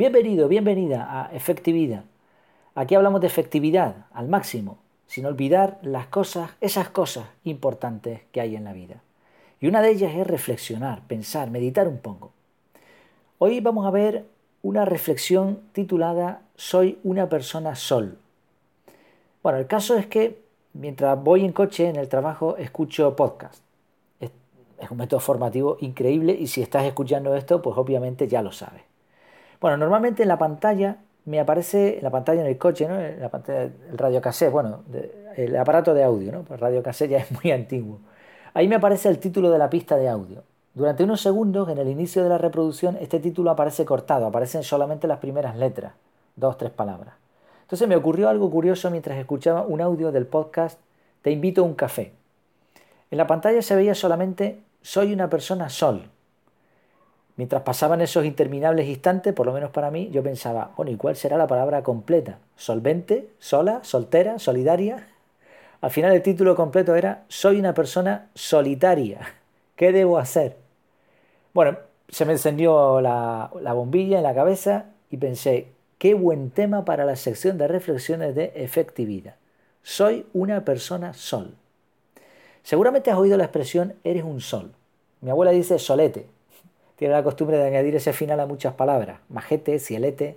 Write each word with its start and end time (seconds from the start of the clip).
Bienvenido, 0.00 0.48
bienvenida 0.48 1.06
a 1.10 1.30
Efectividad. 1.34 2.04
Aquí 2.74 2.94
hablamos 2.94 3.20
de 3.20 3.26
efectividad 3.26 4.06
al 4.14 4.28
máximo, 4.28 4.78
sin 5.06 5.26
olvidar 5.26 5.78
las 5.82 6.06
cosas, 6.06 6.52
esas 6.62 6.88
cosas 6.88 7.26
importantes 7.44 8.22
que 8.32 8.40
hay 8.40 8.56
en 8.56 8.64
la 8.64 8.72
vida. 8.72 9.02
Y 9.60 9.66
una 9.66 9.82
de 9.82 9.90
ellas 9.90 10.14
es 10.14 10.26
reflexionar, 10.26 11.02
pensar, 11.06 11.50
meditar 11.50 11.86
un 11.86 11.98
poco. 11.98 12.32
Hoy 13.36 13.60
vamos 13.60 13.84
a 13.84 13.90
ver 13.90 14.24
una 14.62 14.86
reflexión 14.86 15.60
titulada 15.72 16.40
Soy 16.56 16.98
una 17.04 17.28
persona 17.28 17.74
sol. 17.74 18.16
Bueno, 19.42 19.58
el 19.58 19.66
caso 19.66 19.98
es 19.98 20.06
que 20.06 20.40
mientras 20.72 21.22
voy 21.22 21.44
en 21.44 21.52
coche 21.52 21.90
en 21.90 21.96
el 21.96 22.08
trabajo 22.08 22.56
escucho 22.56 23.14
podcast. 23.16 23.62
Es, 24.18 24.30
un 24.90 24.96
método 24.96 25.20
formativo 25.20 25.76
increíble 25.80 26.32
y 26.32 26.46
si 26.46 26.62
estás 26.62 26.84
escuchando 26.84 27.36
esto, 27.36 27.60
pues 27.60 27.76
obviamente 27.76 28.26
ya 28.28 28.40
lo 28.40 28.50
sabes. 28.50 28.89
Bueno, 29.60 29.76
normalmente 29.76 30.22
en 30.22 30.28
la 30.28 30.38
pantalla 30.38 30.96
me 31.26 31.38
aparece, 31.38 31.98
en 31.98 32.04
la 32.04 32.10
pantalla 32.10 32.40
en 32.40 32.46
el 32.46 32.58
coche, 32.58 32.88
¿no? 32.88 32.98
en 32.98 33.20
la 33.20 33.28
pantalla 33.28 33.70
bueno, 34.50 34.82
el 35.36 35.56
aparato 35.56 35.92
de 35.94 36.02
audio, 36.02 36.32
¿no? 36.32 36.42
Pues 36.42 36.58
radio 36.58 36.82
cassette 36.82 37.10
ya 37.10 37.18
es 37.18 37.30
muy 37.30 37.52
antiguo. 37.52 37.98
Ahí 38.54 38.68
me 38.68 38.76
aparece 38.76 39.08
el 39.08 39.18
título 39.18 39.50
de 39.50 39.58
la 39.58 39.70
pista 39.70 39.96
de 39.96 40.08
audio. 40.08 40.42
Durante 40.72 41.04
unos 41.04 41.20
segundos, 41.20 41.68
en 41.68 41.78
el 41.78 41.88
inicio 41.88 42.22
de 42.22 42.28
la 42.28 42.38
reproducción, 42.38 42.96
este 43.00 43.20
título 43.20 43.50
aparece 43.50 43.84
cortado, 43.84 44.26
aparecen 44.26 44.62
solamente 44.62 45.06
las 45.06 45.18
primeras 45.18 45.56
letras, 45.56 45.92
dos, 46.36 46.56
tres 46.56 46.70
palabras. 46.70 47.14
Entonces 47.62 47.86
me 47.86 47.96
ocurrió 47.96 48.28
algo 48.28 48.50
curioso 48.50 48.90
mientras 48.90 49.18
escuchaba 49.18 49.62
un 49.62 49.80
audio 49.80 50.10
del 50.10 50.26
podcast 50.26 50.78
Te 51.22 51.30
invito 51.30 51.62
a 51.62 51.64
un 51.64 51.74
café. 51.74 52.12
En 53.10 53.18
la 53.18 53.26
pantalla 53.26 53.62
se 53.62 53.76
veía 53.76 53.94
solamente 53.94 54.60
Soy 54.82 55.12
una 55.12 55.28
persona 55.28 55.68
sol. 55.68 56.08
Mientras 57.40 57.62
pasaban 57.62 58.02
esos 58.02 58.26
interminables 58.26 58.86
instantes, 58.86 59.32
por 59.32 59.46
lo 59.46 59.54
menos 59.54 59.70
para 59.70 59.90
mí, 59.90 60.10
yo 60.12 60.22
pensaba, 60.22 60.72
bueno, 60.76 60.92
¿y 60.92 60.96
cuál 60.96 61.16
será 61.16 61.38
la 61.38 61.46
palabra 61.46 61.82
completa? 61.82 62.36
¿Solvente? 62.54 63.30
¿Sola? 63.38 63.80
¿Soltera? 63.82 64.38
¿Solidaria? 64.38 65.08
Al 65.80 65.90
final 65.90 66.12
el 66.12 66.20
título 66.20 66.54
completo 66.54 66.94
era 66.96 67.24
Soy 67.28 67.58
una 67.58 67.72
persona 67.72 68.28
solitaria. 68.34 69.20
¿Qué 69.74 69.90
debo 69.90 70.18
hacer? 70.18 70.58
Bueno, 71.54 71.78
se 72.10 72.26
me 72.26 72.32
encendió 72.32 73.00
la, 73.00 73.48
bombilla 73.72 74.18
en 74.18 74.24
la 74.24 74.34
cabeza 74.34 74.90
y 75.10 75.16
pensé, 75.16 75.68
qué 75.96 76.12
buen 76.12 76.50
tema 76.50 76.84
para 76.84 77.06
la 77.06 77.16
sección 77.16 77.56
de 77.56 77.68
reflexiones 77.68 78.34
de 78.34 78.52
efectividad. 78.54 79.36
Soy 79.82 80.26
una 80.34 80.66
persona 80.66 81.14
sol. 81.14 81.54
Seguramente 82.62 83.10
has 83.10 83.16
oído 83.16 83.38
la 83.38 83.44
expresión 83.44 83.94
eres 84.04 84.24
un 84.24 84.42
sol. 84.42 84.72
Mi 85.22 85.30
abuela 85.30 85.52
dice 85.52 85.78
solete. 85.78 86.26
Tiene 87.00 87.14
la 87.14 87.22
costumbre 87.22 87.56
de 87.56 87.66
añadir 87.66 87.96
ese 87.96 88.12
final 88.12 88.40
a 88.40 88.46
muchas 88.46 88.74
palabras, 88.74 89.20
majete, 89.30 89.78
cielete. 89.78 90.36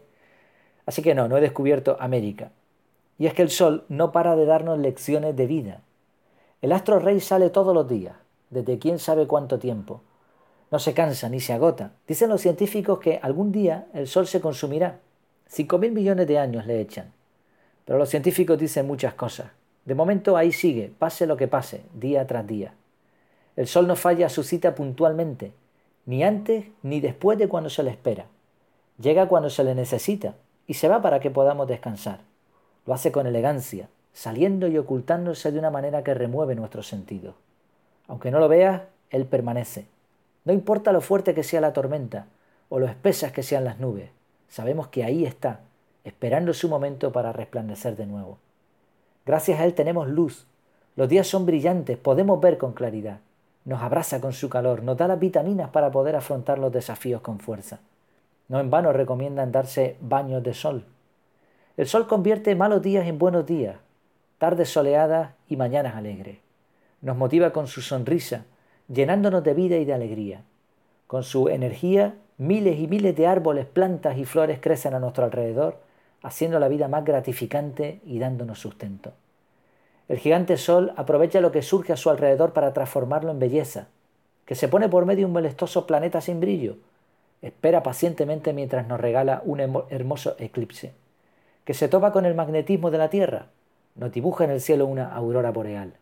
Así 0.86 1.02
que 1.02 1.14
no, 1.14 1.28
no 1.28 1.36
he 1.36 1.42
descubierto 1.42 1.98
América. 2.00 2.54
Y 3.20 3.26
es 3.26 3.34
que 3.34 3.42
el 3.42 3.50
sol 3.50 3.84
no 3.90 4.14
para 4.14 4.38
de 4.38 4.46
darnos 4.46 4.80
lecciones 4.80 5.36
de 5.36 5.46
vida. 5.46 5.82
El 6.62 6.72
astro 6.72 7.00
rey 7.00 7.20
sale 7.20 7.50
todos 7.50 7.76
los 7.76 7.90
días, 7.90 8.16
desde 8.50 8.80
quién 8.80 8.98
sabe 8.98 9.28
cuánto 9.28 9.60
tiempo. 9.60 10.04
No 10.72 10.80
se 10.80 10.94
cansa 10.94 11.28
ni 11.28 11.42
se 11.42 11.52
agota. 11.52 11.92
Dicen 12.08 12.30
los 12.30 12.40
científicos 12.40 13.00
que 13.00 13.20
algún 13.22 13.52
día 13.52 13.88
el 13.94 14.08
sol 14.08 14.26
se 14.26 14.40
consumirá. 14.40 15.02
Cinco 15.48 15.80
mil 15.80 15.92
millones 15.92 16.28
de 16.28 16.40
años 16.40 16.66
le 16.66 16.80
echan. 16.80 17.12
Pero 17.84 18.00
los 18.00 18.08
científicos 18.08 18.58
dicen 18.58 18.88
muchas 18.88 19.16
cosas. 19.16 19.48
De 19.84 19.96
momento 19.96 20.38
ahí 20.38 20.54
sigue, 20.54 20.94
pase 20.98 21.28
lo 21.28 21.36
que 21.36 21.50
pase, 21.50 21.84
día 21.94 22.26
tras 22.26 22.48
día. 22.48 22.74
El 23.58 23.68
sol 23.68 23.86
no 23.86 23.98
falla 23.98 24.30
su 24.30 24.44
cita 24.44 24.74
puntualmente, 24.76 25.52
ni 26.06 26.24
antes 26.24 26.66
ni 26.82 27.00
después 27.00 27.38
de 27.38 27.48
cuando 27.48 27.70
se 27.70 27.84
le 27.84 27.92
espera. 27.92 28.26
Llega 29.00 29.28
cuando 29.28 29.50
se 29.50 29.64
le 29.64 29.76
necesita 29.76 30.36
y 30.68 30.76
se 30.76 30.88
va 30.88 31.02
para 31.02 31.20
que 31.20 31.32
podamos 31.32 31.68
descansar. 31.68 32.20
Lo 32.86 32.94
hace 32.94 33.12
con 33.12 33.28
elegancia, 33.28 33.90
saliendo 34.14 34.68
y 34.68 34.78
ocultándose 34.78 35.52
de 35.52 35.60
una 35.60 35.72
manera 35.72 36.04
que 36.04 36.14
remueve 36.14 36.56
nuestros 36.56 36.88
sentidos. 36.88 37.36
Aunque 38.08 38.32
no 38.32 38.40
lo 38.40 38.48
veas, 38.48 38.84
Él 39.10 39.26
permanece. 39.26 39.88
No 40.46 40.54
importa 40.54 40.92
lo 40.92 41.02
fuerte 41.02 41.34
que 41.34 41.44
sea 41.44 41.62
la 41.62 41.74
tormenta 41.74 42.28
o 42.70 42.80
lo 42.80 42.88
espesas 42.88 43.32
que 43.32 43.44
sean 43.44 43.64
las 43.64 43.80
nubes, 43.80 44.10
sabemos 44.50 44.88
que 44.88 45.04
ahí 45.04 45.26
está, 45.26 45.62
esperando 46.04 46.54
su 46.54 46.68
momento 46.68 47.12
para 47.12 47.32
resplandecer 47.32 47.96
de 47.96 48.06
nuevo. 48.06 48.38
Gracias 49.26 49.60
a 49.60 49.66
Él 49.66 49.74
tenemos 49.74 50.08
luz. 50.10 50.46
Los 50.96 51.08
días 51.08 51.28
son 51.28 51.46
brillantes, 51.46 51.98
podemos 51.98 52.40
ver 52.42 52.58
con 52.58 52.74
claridad. 52.74 53.20
Nos 53.66 53.82
abraza 53.82 54.20
con 54.20 54.34
su 54.34 54.50
calor, 54.50 54.84
nos 54.84 54.98
da 54.98 55.08
las 55.08 55.20
vitaminas 55.20 55.70
para 55.70 55.92
poder 55.92 56.16
afrontar 56.16 56.60
los 56.60 56.72
desafíos 56.72 57.22
con 57.22 57.40
fuerza. 57.40 57.80
No 58.50 58.60
en 58.60 58.70
vano 58.70 58.92
recomiendan 58.92 59.52
darse 59.52 59.96
baños 60.02 60.44
de 60.44 60.54
sol. 60.54 60.84
El 61.78 61.88
sol 61.88 62.08
convierte 62.08 62.56
malos 62.56 62.82
días 62.82 63.08
en 63.08 63.18
buenos 63.18 63.46
días, 63.46 63.78
tardes 64.38 64.70
soleadas 64.70 65.32
y 65.48 65.56
mañanas 65.56 65.96
alegres. 65.96 66.38
Nos 67.02 67.16
motiva 67.16 67.52
con 67.52 67.68
su 67.68 67.82
sonrisa, 67.82 68.46
llenándonos 68.88 69.44
de 69.44 69.54
vida 69.54 69.78
y 69.78 69.86
de 69.86 69.94
alegría. 69.94 70.42
Con 71.08 71.24
su 71.24 71.48
energía, 71.48 72.16
miles 72.38 72.80
y 72.80 72.88
miles 72.88 73.16
de 73.16 73.28
árboles, 73.28 73.66
plantas 73.66 74.18
y 74.18 74.26
flores 74.26 74.60
crecen 74.62 74.94
a 74.94 75.00
nuestro 75.00 75.24
alrededor, 75.24 75.80
haciendo 76.22 76.60
la 76.60 76.68
vida 76.68 76.88
más 76.88 77.06
gratificante 77.06 78.02
y 78.06 78.20
dándonos 78.20 78.60
sustento. 78.60 79.14
El 80.10 80.18
gigante 80.18 80.58
sol 80.58 80.94
aprovecha 80.98 81.42
lo 81.42 81.52
que 81.52 81.62
surge 81.62 81.94
a 81.94 81.98
su 81.98 82.10
alrededor 82.10 82.54
para 82.54 82.74
transformarlo 82.74 83.32
en 83.32 83.40
belleza, 83.40 83.88
que 84.46 84.56
se 84.56 84.68
pone 84.68 84.90
por 84.90 85.06
medio 85.06 85.22
de 85.22 85.26
un 85.26 85.34
molestoso 85.34 85.88
planeta 85.88 86.22
sin 86.22 86.40
brillo. 86.40 86.76
Espera 87.42 87.84
pacientemente 87.84 88.54
mientras 88.54 88.88
nos 88.88 89.00
regala 89.00 89.42
un 89.46 89.60
hermoso 89.90 90.36
eclipse 90.40 90.94
que 91.66 91.74
se 91.74 91.88
topa 91.88 92.12
con 92.12 92.26
el 92.26 92.36
magnetismo 92.36 92.92
de 92.92 92.98
la 92.98 93.10
Tierra, 93.10 93.48
nos 93.96 94.12
dibuja 94.12 94.44
en 94.44 94.52
el 94.52 94.62
cielo 94.62 94.86
una 94.86 95.14
aurora 95.14 95.52
boreal, 95.52 95.94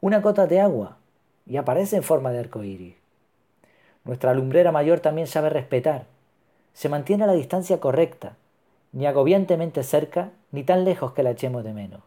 una 0.00 0.20
gota 0.20 0.46
de 0.46 0.60
agua, 0.60 0.98
y 1.46 1.56
aparece 1.56 1.96
en 1.96 2.02
forma 2.02 2.32
de 2.32 2.40
arco 2.40 2.62
iris. 2.62 2.96
Nuestra 4.04 4.34
lumbrera 4.34 4.72
mayor 4.72 5.00
también 5.00 5.26
sabe 5.26 5.48
respetar, 5.48 6.04
se 6.74 6.88
mantiene 6.88 7.24
a 7.24 7.28
la 7.28 7.32
distancia 7.32 7.80
correcta, 7.80 8.36
ni 8.92 9.06
agobiantemente 9.06 9.82
cerca, 9.82 10.30
ni 10.52 10.64
tan 10.64 10.84
lejos 10.84 11.12
que 11.12 11.22
la 11.22 11.30
echemos 11.30 11.64
de 11.64 11.72
menos. 11.72 12.00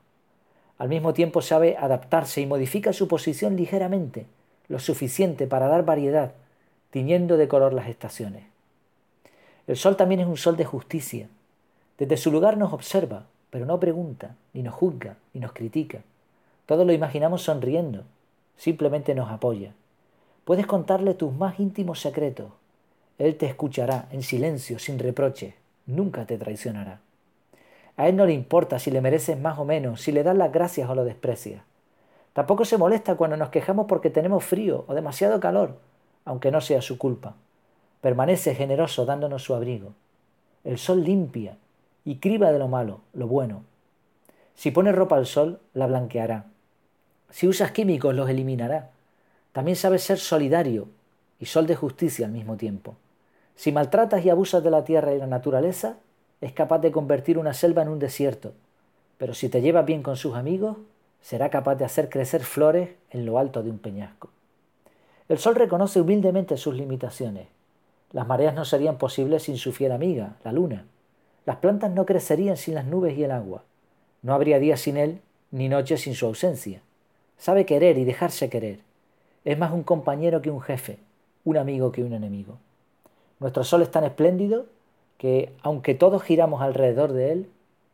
Al 0.79 0.89
mismo 0.89 1.13
tiempo 1.13 1.41
sabe 1.41 1.77
adaptarse 1.77 2.41
y 2.41 2.47
modifica 2.47 2.93
su 2.93 3.07
posición 3.07 3.55
ligeramente, 3.55 4.25
lo 4.69 4.79
suficiente 4.79 5.45
para 5.45 5.67
dar 5.67 5.85
variedad, 5.85 6.33
tiñendo 6.89 7.37
de 7.37 7.47
color 7.47 7.73
las 7.73 7.89
estaciones. 7.89 8.45
El 9.67 9.77
sol 9.77 9.95
también 9.95 10.21
es 10.21 10.27
un 10.27 10.37
sol 10.37 10.57
de 10.57 10.65
justicia, 10.65 11.27
desde 11.99 12.15
su 12.15 12.31
lugar 12.31 12.57
nos 12.57 12.71
observa, 12.71 13.25
pero 13.49 13.65
no 13.65 13.77
pregunta, 13.79 14.35
ni 14.53 14.63
nos 14.63 14.73
juzga, 14.73 15.17
ni 15.33 15.41
nos 15.41 15.51
critica. 15.51 15.99
Todo 16.65 16.85
lo 16.85 16.93
imaginamos 16.93 17.41
sonriendo, 17.41 18.03
simplemente 18.55 19.13
nos 19.13 19.29
apoya. 19.29 19.73
Puedes 20.45 20.65
contarle 20.65 21.13
tus 21.13 21.33
más 21.33 21.59
íntimos 21.59 21.99
secretos. 21.99 22.51
Él 23.17 23.35
te 23.35 23.47
escuchará 23.47 24.07
en 24.11 24.23
silencio, 24.23 24.79
sin 24.79 24.97
reproche, 24.97 25.55
nunca 25.87 26.25
te 26.25 26.37
traicionará. 26.37 27.01
A 27.99 28.07
él 28.07 28.15
no 28.15 28.25
le 28.25 28.31
importa 28.31 28.79
si 28.79 28.91
le 28.91 29.01
mereces 29.01 29.37
más 29.37 29.59
o 29.59 29.65
menos, 29.65 29.99
si 29.99 30.13
le 30.13 30.23
das 30.23 30.37
las 30.37 30.53
gracias 30.53 30.89
o 30.89 30.95
lo 30.95 31.03
desprecias. 31.03 31.63
Tampoco 32.31 32.63
se 32.63 32.77
molesta 32.77 33.17
cuando 33.17 33.35
nos 33.35 33.49
quejamos 33.49 33.87
porque 33.87 34.09
tenemos 34.09 34.45
frío 34.45 34.85
o 34.87 34.93
demasiado 34.93 35.41
calor, 35.41 35.75
aunque 36.23 36.49
no 36.49 36.61
sea 36.61 36.81
su 36.81 36.97
culpa. 36.97 37.35
Permanece 37.99 38.55
generoso 38.55 39.05
dándonos 39.05 39.43
su 39.43 39.53
abrigo. 39.53 39.91
El 40.63 40.77
sol 40.77 41.03
limpia, 41.03 41.57
y 42.05 42.19
criba 42.19 42.53
de 42.53 42.59
lo 42.59 42.69
malo, 42.69 43.01
lo 43.11 43.27
bueno. 43.27 43.63
Si 44.55 44.71
pones 44.71 44.95
ropa 44.95 45.17
al 45.17 45.25
sol, 45.25 45.59
la 45.73 45.85
blanqueará. 45.85 46.45
Si 47.29 47.49
usas 47.49 47.73
químicos, 47.73 48.15
los 48.15 48.29
eliminará. 48.29 48.91
También 49.51 49.75
sabes 49.75 50.03
ser 50.03 50.19
solidario 50.19 50.87
y 51.37 51.47
sol 51.47 51.67
de 51.67 51.75
justicia 51.75 52.27
al 52.27 52.31
mismo 52.31 52.55
tiempo. 52.55 52.95
Si 53.57 53.73
maltratas 53.73 54.23
y 54.23 54.29
abusas 54.29 54.63
de 54.63 54.71
la 54.71 54.85
tierra 54.85 55.13
y 55.13 55.17
la 55.17 55.27
naturaleza, 55.27 55.97
es 56.41 56.53
capaz 56.53 56.79
de 56.79 56.91
convertir 56.91 57.37
una 57.37 57.53
selva 57.53 57.81
en 57.81 57.89
un 57.89 57.99
desierto. 57.99 58.53
Pero 59.17 59.33
si 59.33 59.49
te 59.49 59.61
llevas 59.61 59.85
bien 59.85 60.01
con 60.01 60.15
sus 60.15 60.35
amigos, 60.35 60.77
será 61.21 61.49
capaz 61.49 61.75
de 61.75 61.85
hacer 61.85 62.09
crecer 62.09 62.43
flores 62.43 62.91
en 63.11 63.25
lo 63.25 63.39
alto 63.39 63.61
de 63.61 63.69
un 63.69 63.79
peñasco. 63.79 64.29
El 65.27 65.37
sol 65.37 65.55
reconoce 65.55 66.01
humildemente 66.01 66.57
sus 66.57 66.73
limitaciones. 66.73 67.47
Las 68.11 68.25
mareas 68.25 68.55
no 68.55 68.65
serían 68.65 68.97
posibles 68.97 69.43
sin 69.43 69.57
su 69.57 69.73
fiel 69.73 69.91
amiga, 69.91 70.37
la 70.43 70.51
luna. 70.51 70.85
Las 71.45 71.57
plantas 71.57 71.91
no 71.91 72.05
crecerían 72.05 72.57
sin 72.57 72.75
las 72.75 72.85
nubes 72.85 73.17
y 73.17 73.23
el 73.23 73.31
agua. 73.31 73.63
No 74.21 74.33
habría 74.33 74.59
día 74.59 74.77
sin 74.77 74.97
él, 74.97 75.21
ni 75.51 75.69
noche 75.69 75.97
sin 75.97 76.15
su 76.15 76.25
ausencia. 76.25 76.81
Sabe 77.37 77.65
querer 77.65 77.97
y 77.97 78.05
dejarse 78.05 78.49
querer. 78.49 78.79
Es 79.45 79.57
más 79.57 79.71
un 79.71 79.83
compañero 79.83 80.41
que 80.41 80.51
un 80.51 80.61
jefe, 80.61 80.97
un 81.45 81.57
amigo 81.57 81.91
que 81.91 82.03
un 82.03 82.13
enemigo. 82.13 82.57
Nuestro 83.39 83.63
sol 83.63 83.81
es 83.81 83.91
tan 83.91 84.03
espléndido 84.03 84.65
que, 85.19 85.53
aunque 85.61 85.93
todos 85.93 86.23
giramos 86.23 86.61
alrededor 86.61 87.11
de 87.11 87.33
él, 87.33 87.49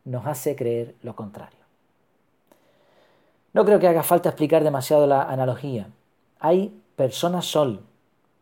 nos 0.05 0.27
hace 0.27 0.55
creer 0.55 0.93
lo 1.01 1.15
contrario. 1.15 1.57
No 3.51 3.65
creo 3.65 3.79
que 3.79 3.87
haga 3.87 4.03
falta 4.03 4.29
explicar 4.29 4.63
demasiado 4.63 5.07
la 5.07 5.23
analogía. 5.23 5.87
Hay 6.39 6.79
personas 6.95 7.45
sol, 7.45 7.81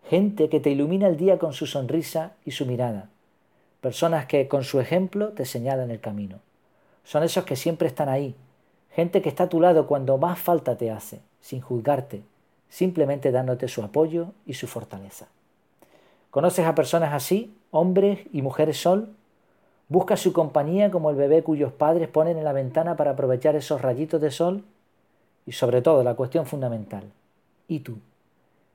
gente 0.10 0.50
que 0.50 0.60
te 0.60 0.70
ilumina 0.70 1.08
el 1.08 1.16
día 1.16 1.40
con 1.40 1.54
su 1.54 1.66
sonrisa 1.66 2.34
y 2.44 2.52
su 2.52 2.66
mirada, 2.66 3.08
personas 3.80 4.26
que 4.26 4.50
con 4.50 4.66
su 4.66 4.82
ejemplo 4.82 5.30
te 5.30 5.46
señalan 5.46 5.90
el 5.90 6.02
camino. 6.02 6.40
Son 7.06 7.24
esos 7.24 7.46
que 7.46 7.56
siempre 7.56 7.88
están 7.88 8.10
ahí, 8.10 8.36
gente 8.92 9.22
que 9.22 9.30
está 9.30 9.46
a 9.46 9.50
tu 9.50 9.62
lado 9.62 9.88
cuando 9.88 10.18
más 10.18 10.40
falta 10.40 10.78
te 10.78 10.92
hace, 10.92 11.22
sin 11.40 11.62
juzgarte, 11.62 12.22
simplemente 12.68 13.32
dándote 13.32 13.70
su 13.70 13.82
apoyo 13.82 14.34
y 14.46 14.56
su 14.56 14.68
fortaleza. 14.68 15.28
¿Conoces 16.32 16.66
a 16.66 16.76
personas 16.76 17.14
así, 17.14 17.56
hombres 17.74 18.20
y 18.32 18.42
mujeres 18.42 18.78
sol? 18.78 19.10
¿Buscas 19.90 20.22
su 20.22 20.32
compañía 20.32 20.92
como 20.92 21.10
el 21.10 21.18
bebé 21.18 21.44
cuyos 21.44 21.74
padres 21.74 22.08
ponen 22.08 22.38
en 22.38 22.46
la 22.46 22.54
ventana 22.54 22.96
para 22.96 23.12
aprovechar 23.12 23.56
esos 23.56 23.82
rayitos 23.82 24.22
de 24.22 24.32
sol? 24.32 24.64
Y 25.46 25.52
sobre 25.52 25.82
todo, 25.82 26.04
la 26.04 26.16
cuestión 26.16 26.46
fundamental, 26.46 27.04
¿y 27.68 27.80
tú? 27.80 27.98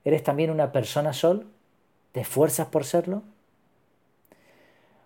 ¿Eres 0.04 0.22
también 0.22 0.50
una 0.50 0.72
persona 0.72 1.12
sol? 1.14 1.46
¿Te 2.12 2.20
esfuerzas 2.20 2.66
por 2.66 2.84
serlo? 2.84 3.22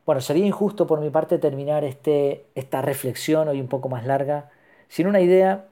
Bueno, 0.04 0.20
sería 0.20 0.46
injusto 0.46 0.86
por 0.86 1.00
mi 1.00 1.10
parte 1.10 1.38
terminar 1.38 1.84
este, 1.84 2.46
esta 2.56 2.82
reflexión 2.82 3.46
hoy 3.46 3.60
un 3.60 3.68
poco 3.68 3.88
más 3.88 4.04
larga 4.04 4.50
sin 4.88 5.06
una 5.06 5.20
idea 5.20 5.66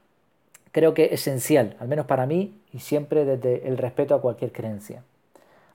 creo 0.72 0.94
que 0.94 1.06
esencial, 1.12 1.76
al 1.80 1.88
menos 1.88 2.06
para 2.06 2.26
mí 2.26 2.54
y 2.72 2.78
siempre 2.78 3.24
desde 3.24 3.66
el 3.66 3.76
respeto 3.76 4.14
a 4.14 4.20
cualquier 4.20 4.52
creencia. 4.52 5.02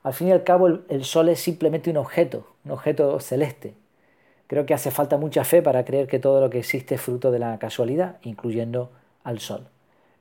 Al 0.06 0.14
fin 0.14 0.28
y 0.28 0.30
al 0.30 0.44
cabo 0.44 0.68
el, 0.68 1.04
sol 1.04 1.28
es 1.30 1.40
simplemente 1.40 1.90
un 1.90 1.96
objeto, 1.96 2.46
un 2.64 2.70
objeto 2.70 3.18
celeste. 3.18 3.74
Creo 4.46 4.64
que 4.64 4.72
hace 4.72 4.92
falta 4.92 5.16
mucha 5.16 5.42
fe 5.42 5.62
para 5.62 5.84
creer 5.84 6.06
que 6.06 6.20
todo 6.20 6.40
lo 6.40 6.48
que 6.48 6.60
existe 6.60 6.94
es 6.94 7.00
fruto 7.00 7.32
de 7.32 7.40
la 7.40 7.58
casualidad, 7.58 8.18
incluyendo 8.22 8.90
al 9.24 9.40
sol. 9.40 9.66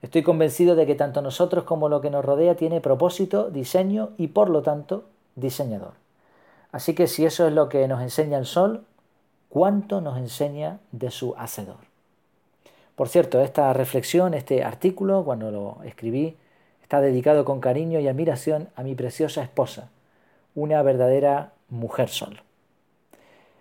Estoy 0.02 0.24
convencido 0.24 0.76
de 0.76 0.88
que 0.88 0.96
tanto 0.96 1.22
nosotros 1.22 1.66
como 1.66 1.88
lo 1.88 2.02
que 2.02 2.10
nos 2.10 2.26
rodea 2.26 2.56
tiene 2.56 2.82
propósito, 2.82 3.52
diseño 3.52 4.10
y 4.18 4.30
por 4.30 4.50
lo 4.50 4.64
tanto 4.64 5.04
diseñador. 5.36 5.94
Así 6.72 6.96
que 6.96 7.06
si 7.06 7.24
eso 7.24 7.46
es 7.46 7.54
lo 7.54 7.70
que 7.70 7.88
nos 7.88 8.02
enseña 8.02 8.40
el 8.40 8.48
sol, 8.48 8.86
¿cuánto 9.50 10.02
nos 10.02 10.18
enseña 10.18 10.80
de 10.94 11.12
su 11.12 11.36
hacedor? 11.38 11.78
Por 12.96 13.08
cierto, 13.08 13.40
esta 13.40 13.72
reflexión, 13.72 14.34
este 14.34 14.64
artículo, 14.64 15.24
cuando 15.24 15.52
lo 15.52 15.78
escribí, 15.84 16.38
está 16.86 17.02
dedicado 17.02 17.46
con 17.46 17.62
cariño 17.62 18.00
y 18.00 18.08
admiración 18.08 18.68
a 18.76 18.84
mi 18.84 18.94
preciosa 18.94 19.42
esposa, 19.42 19.90
una 20.54 20.84
verdadera 20.84 21.54
mujer 21.68 22.10
sol. 22.10 22.44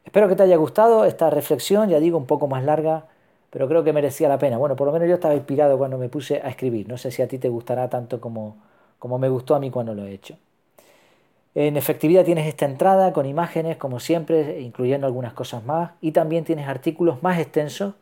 Espero 0.05 0.29
que 0.29 0.37
te 0.37 0.43
haya 0.43 0.57
gustado 0.57 1.07
esta 1.07 1.31
reflexión, 1.31 1.89
ya 1.89 2.01
digo, 2.01 2.19
un 2.19 2.27
poco 2.27 2.49
más 2.49 2.63
larga, 2.65 3.07
pero 3.49 3.67
creo 3.67 3.83
que 3.83 3.95
merecía 3.95 4.29
la 4.29 4.37
pena. 4.37 4.59
Bueno, 4.59 4.77
por 4.77 4.87
lo 4.87 4.93
menos 4.93 5.09
yo 5.09 5.15
estaba 5.15 5.35
inspirado 5.35 5.79
cuando 5.79 5.97
me 5.97 6.11
puse 6.11 6.43
a 6.45 6.51
escribir. 6.51 6.87
No 6.87 6.99
sé 6.99 7.11
si 7.11 7.23
a 7.23 7.27
ti 7.27 7.39
te 7.39 7.49
gustará 7.49 7.89
tanto 7.89 8.21
como, 8.21 8.59
como 8.99 9.19
me 9.19 9.31
gustó 9.31 9.55
a 9.55 9.59
mí 9.59 9.71
cuando 9.71 9.95
lo 9.95 10.05
he 10.05 10.13
hecho. 10.13 10.37
En 11.55 11.79
efectividad 11.79 12.27
tienes 12.27 12.47
esta 12.47 12.67
entrada 12.67 13.15
con 13.15 13.25
imágenes, 13.25 13.79
como 13.79 14.01
siempre, 14.01 14.61
incluyendo 14.61 15.07
algunas 15.07 15.33
cosas 15.33 15.65
más, 15.65 15.93
y 16.03 16.13
también 16.13 16.45
tienes 16.45 16.69
artículos 16.69 17.23
más 17.23 17.39
extensos, 17.39 17.95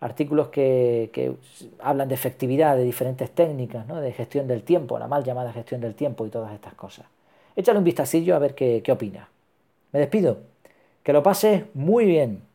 artículos 0.00 0.48
que, 0.48 1.36
hablan 1.80 2.08
de 2.08 2.14
efectividad, 2.14 2.76
de 2.76 2.84
diferentes 2.84 3.30
técnicas, 3.30 3.86
¿no? 3.86 4.00
de 4.00 4.12
gestión 4.12 4.46
del 4.46 4.62
tiempo, 4.62 4.98
la 4.98 5.08
mal 5.08 5.24
llamada 5.24 5.52
gestión 5.52 5.80
del 5.80 5.94
tiempo 5.94 6.26
y 6.26 6.30
todas 6.30 6.52
estas 6.52 6.74
cosas. 6.74 7.06
Échale 7.54 7.78
un 7.78 7.84
vistacillo 7.84 8.36
a 8.36 8.38
ver 8.38 8.54
qué, 8.54 8.82
qué 8.84 8.92
opinas. 8.92 9.28
Me 9.92 10.00
despido. 10.00 10.38
Que 11.02 11.12
lo 11.12 11.22
pases 11.22 11.64
muy 11.74 12.04
bien. 12.04 12.45